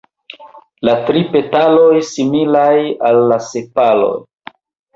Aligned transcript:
La 0.89 0.95
tri 1.09 1.21
petaloj 1.35 2.01
similaj 2.09 2.73
al 3.11 3.23
la 3.29 3.41
sepaloj. 3.53 4.13